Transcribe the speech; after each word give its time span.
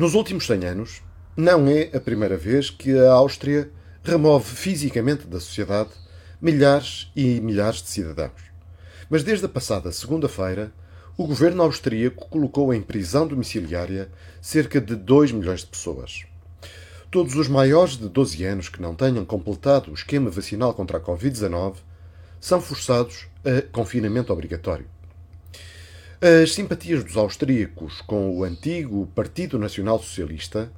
Nos 0.00 0.14
últimos 0.14 0.46
100 0.46 0.64
anos, 0.64 1.02
não 1.36 1.68
é 1.68 1.94
a 1.94 2.00
primeira 2.00 2.34
vez 2.34 2.70
que 2.70 2.98
a 2.98 3.12
Áustria 3.12 3.70
remove 4.02 4.46
fisicamente 4.46 5.26
da 5.26 5.38
sociedade 5.38 5.90
milhares 6.40 7.12
e 7.14 7.38
milhares 7.38 7.82
de 7.82 7.90
cidadãos. 7.90 8.40
Mas 9.10 9.22
desde 9.22 9.44
a 9.44 9.48
passada 9.50 9.92
segunda-feira, 9.92 10.72
o 11.18 11.26
governo 11.26 11.62
austríaco 11.62 12.30
colocou 12.30 12.72
em 12.72 12.80
prisão 12.80 13.28
domiciliária 13.28 14.10
cerca 14.40 14.80
de 14.80 14.96
2 14.96 15.32
milhões 15.32 15.60
de 15.60 15.66
pessoas. 15.66 16.24
Todos 17.10 17.34
os 17.36 17.46
maiores 17.46 17.98
de 17.98 18.08
12 18.08 18.42
anos 18.46 18.70
que 18.70 18.80
não 18.80 18.94
tenham 18.94 19.26
completado 19.26 19.90
o 19.90 19.94
esquema 19.94 20.30
vacinal 20.30 20.72
contra 20.72 20.96
a 20.96 21.00
Covid-19 21.02 21.74
são 22.40 22.58
forçados 22.58 23.26
a 23.44 23.60
confinamento 23.70 24.32
obrigatório. 24.32 24.86
As 26.22 26.52
simpatias 26.52 27.02
dos 27.02 27.16
austríacos 27.16 28.02
com 28.02 28.36
o 28.36 28.44
antigo 28.44 29.06
Partido 29.14 29.58
Nacional 29.58 29.98
Socialista 29.98 30.70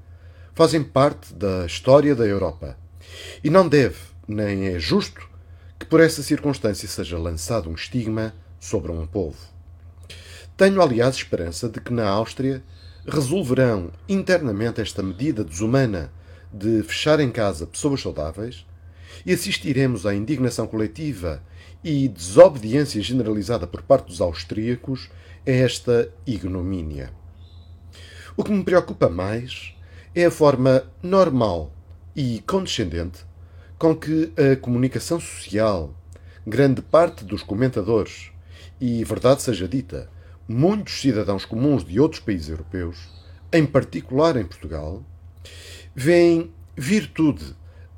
fazem 0.55 0.85
parte 0.85 1.35
da 1.35 1.67
história 1.67 2.15
da 2.15 2.25
Europa 2.25 2.79
e 3.43 3.51
não 3.51 3.69
deve, 3.69 3.99
nem 4.29 4.69
é 4.69 4.79
justo, 4.79 5.29
que 5.81 5.85
por 5.85 5.99
essa 5.99 6.23
circunstância 6.23 6.87
seja 6.87 7.19
lançado 7.19 7.69
um 7.69 7.75
estigma 7.75 8.33
sobre 8.61 8.93
um 8.93 9.05
povo. 9.05 9.37
Tenho, 10.57 10.81
aliás, 10.81 11.17
esperança 11.17 11.69
de 11.69 11.81
que 11.81 11.93
na 11.93 12.09
Áustria 12.09 12.63
resolverão 13.05 13.91
internamente 14.09 14.81
esta 14.81 15.03
medida 15.03 15.43
desumana 15.43 16.13
de 16.53 16.85
fechar 16.85 17.19
em 17.19 17.33
casa 17.33 17.67
pessoas 17.67 18.01
saudáveis 18.01 18.65
e 19.25 19.33
assistiremos 19.33 20.07
à 20.07 20.15
indignação 20.15 20.67
coletiva 20.67 21.43
e 21.83 22.09
desobediência 22.09 23.03
generalizada 23.03 23.67
por 23.67 23.83
parte 23.83 24.07
dos 24.07 24.21
austríacos 24.21 25.11
a 25.47 25.51
esta 25.51 26.09
ignomínia. 26.27 27.13
O 28.37 28.45
que 28.45 28.53
me 28.53 28.65
preocupa 28.65 29.09
mais 29.09 29.75
é 30.15 30.27
a 30.27 30.31
forma 30.31 30.85
normal 31.03 31.73
e 32.15 32.43
condescendente 32.47 33.25
com 33.79 33.97
que 33.97 34.33
a 34.37 34.57
comunicação 34.57 35.19
social, 35.19 35.95
grande 36.47 36.81
parte 36.81 37.25
dos 37.25 37.43
comentadores 37.43 38.31
e, 38.81 39.03
verdade 39.05 39.43
seja 39.43 39.67
dita, 39.67 40.09
muitos 40.47 41.01
cidadãos 41.01 41.45
comuns 41.45 41.85
de 41.85 41.99
outros 41.99 42.21
países 42.21 42.49
europeus, 42.49 43.09
em 43.53 43.67
particular 43.67 44.37
em 44.37 44.45
Portugal, 44.45 45.03
veem 45.95 46.53
virtude 46.77 47.55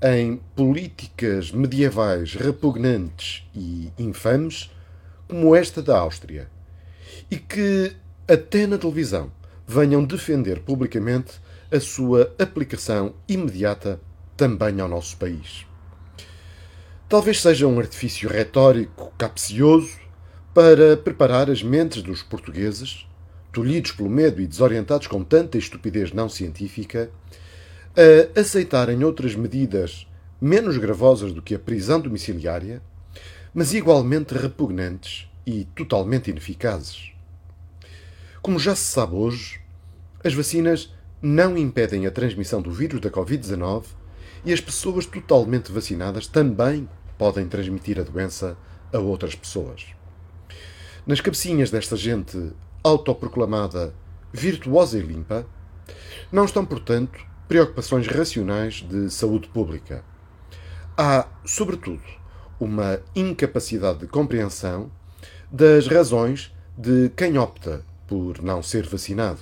em 0.06 0.38
políticas 0.54 1.50
medievais 1.50 2.34
repugnantes 2.34 3.42
e 3.54 3.90
infames 3.98 4.70
como 5.26 5.56
esta 5.56 5.82
da 5.82 5.98
Áustria, 5.98 6.46
e 7.30 7.38
que 7.38 7.96
até 8.28 8.66
na 8.66 8.76
televisão 8.76 9.32
venham 9.66 10.04
defender 10.04 10.60
publicamente 10.60 11.40
a 11.72 11.80
sua 11.80 12.34
aplicação 12.38 13.14
imediata 13.26 13.98
também 14.36 14.78
ao 14.78 14.88
nosso 14.88 15.16
país. 15.16 15.64
Talvez 17.08 17.40
seja 17.40 17.66
um 17.66 17.78
artifício 17.78 18.28
retórico 18.28 19.10
capcioso 19.16 19.98
para 20.52 20.98
preparar 20.98 21.48
as 21.48 21.62
mentes 21.62 22.02
dos 22.02 22.22
portugueses, 22.22 23.06
tolhidos 23.50 23.92
pelo 23.92 24.10
medo 24.10 24.42
e 24.42 24.46
desorientados 24.46 25.06
com 25.06 25.24
tanta 25.24 25.56
estupidez 25.56 26.12
não 26.12 26.28
científica, 26.28 27.10
a 27.96 28.40
aceitarem 28.40 29.04
outras 29.04 29.34
medidas 29.34 30.06
menos 30.40 30.76
gravosas 30.76 31.32
do 31.32 31.40
que 31.40 31.54
a 31.54 31.58
prisão 31.58 32.00
domiciliária, 32.00 32.82
mas 33.52 33.72
igualmente 33.72 34.34
repugnantes 34.34 35.28
e 35.46 35.64
totalmente 35.76 36.30
ineficazes. 36.30 37.12
Como 38.42 38.58
já 38.58 38.74
se 38.74 38.84
sabe 38.84 39.14
hoje, 39.14 39.60
as 40.22 40.34
vacinas 40.34 40.92
não 41.22 41.56
impedem 41.56 42.06
a 42.06 42.10
transmissão 42.10 42.60
do 42.60 42.70
vírus 42.70 43.00
da 43.00 43.10
Covid-19 43.10 43.84
e 44.44 44.52
as 44.52 44.60
pessoas 44.60 45.06
totalmente 45.06 45.72
vacinadas 45.72 46.26
também 46.26 46.88
podem 47.16 47.48
transmitir 47.48 47.98
a 47.98 48.02
doença 48.02 48.58
a 48.92 48.98
outras 48.98 49.34
pessoas. 49.34 49.86
Nas 51.06 51.20
cabecinhas 51.20 51.70
desta 51.70 51.96
gente 51.96 52.52
autoproclamada 52.82 53.94
virtuosa 54.32 54.98
e 54.98 55.02
limpa, 55.02 55.46
não 56.30 56.44
estão, 56.44 56.66
portanto, 56.66 57.18
preocupações 57.48 58.06
racionais 58.06 58.76
de 58.76 59.10
saúde 59.10 59.48
pública. 59.48 60.04
Há, 60.96 61.26
sobretudo, 61.44 62.02
uma 62.58 63.00
incapacidade 63.14 64.00
de 64.00 64.06
compreensão 64.06 64.90
das 65.50 65.86
razões 65.86 66.54
de 66.76 67.10
quem 67.16 67.38
opta 67.38 67.84
por 68.06 68.42
não 68.42 68.62
ser 68.62 68.86
vacinado. 68.86 69.40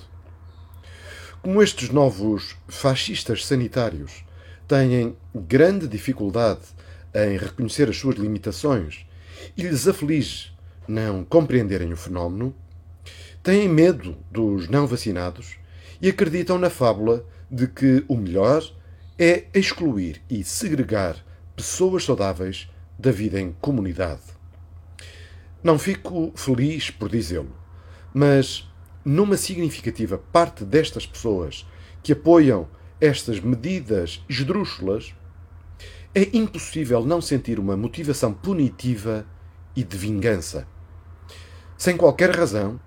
Como 1.41 1.61
estes 1.61 1.89
novos 1.89 2.55
fascistas 2.67 3.45
sanitários 3.45 4.23
têm 4.67 5.15
grande 5.33 5.87
dificuldade 5.87 6.61
em 7.13 7.37
reconhecer 7.37 7.89
as 7.89 7.97
suas 7.97 8.15
limitações 8.15 9.05
e 9.55 9.63
lhes 9.63 9.87
aflige 9.87 10.53
não 10.87 11.23
compreenderem 11.23 11.93
o 11.93 11.97
fenómeno, 11.97 12.55
têm 13.41 13.67
medo 13.67 14.17
dos 14.31 14.67
não 14.69 14.87
vacinados 14.87 15.57
e 16.01 16.09
acreditam 16.09 16.57
na 16.57 16.69
fábula 16.69 17.25
de 17.49 17.67
que 17.67 18.03
o 18.07 18.15
melhor 18.15 18.63
é 19.17 19.45
excluir 19.53 20.21
e 20.29 20.43
segregar 20.43 21.17
pessoas 21.55 22.03
saudáveis 22.03 22.69
da 22.97 23.11
vida 23.11 23.39
em 23.39 23.51
comunidade. 23.61 24.21
Não 25.63 25.79
fico 25.79 26.31
feliz 26.35 26.89
por 26.89 27.09
dizê-lo, 27.09 27.55
mas 28.13 28.67
numa 29.05 29.37
significativa 29.37 30.17
parte 30.17 30.63
destas 30.63 31.05
pessoas 31.05 31.67
que 32.01 32.13
apoiam 32.13 32.67
estas 32.99 33.39
medidas 33.39 34.23
esdrúxulas, 34.29 35.13
é 36.15 36.29
impossível 36.35 37.05
não 37.05 37.19
sentir 37.19 37.59
uma 37.59 37.75
motivação 37.75 38.33
punitiva 38.33 39.25
e 39.75 39.83
de 39.83 39.97
vingança. 39.97 40.67
Sem 41.77 41.97
qualquer 41.97 42.29
razão 42.35 42.79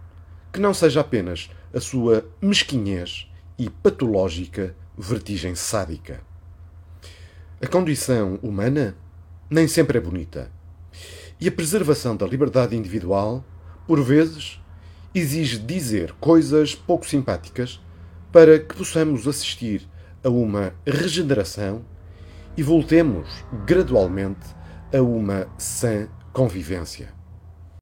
que 0.53 0.61
não 0.61 0.73
seja 0.73 1.00
apenas 1.00 1.50
a 1.76 1.81
sua 1.81 2.26
mesquinhez 2.41 3.31
e 3.59 3.69
patológica 3.69 4.75
vertigem 4.97 5.54
sádica. 5.54 6.22
A 7.60 7.66
condição 7.66 8.38
humana 8.42 8.97
nem 9.50 9.69
sempre 9.69 9.98
é 9.98 10.00
bonita. 10.00 10.50
E 11.38 11.47
a 11.47 11.53
preservação 11.53 12.16
da 12.16 12.26
liberdade 12.26 12.75
individual, 12.75 13.44
por 13.87 14.03
vezes, 14.03 14.59
exige 15.14 15.59
dizer 15.59 16.14
coisas 16.14 16.75
pouco 16.75 17.06
simpáticas 17.06 17.78
para 18.32 18.58
que 18.58 18.75
possamos 18.75 19.28
assistir 19.28 19.87
a 20.25 20.31
uma 20.31 20.72
regeneração 20.87 21.84
e 22.56 22.62
voltemos 22.62 23.28
gradualmente 23.66 24.47
a 24.97 25.03
uma 25.03 25.47
sã 25.58 26.08
convivência. 26.32 27.16